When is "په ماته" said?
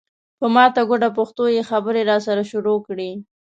0.39-0.81